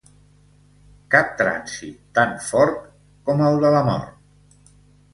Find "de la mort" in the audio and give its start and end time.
3.67-4.69